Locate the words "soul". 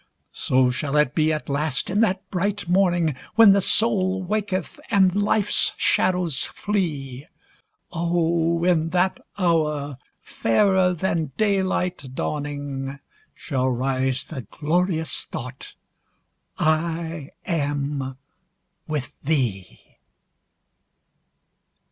3.61-4.23